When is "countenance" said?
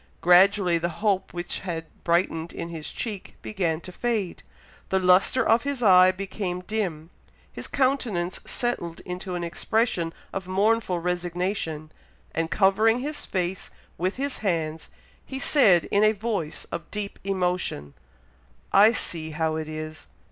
7.67-8.39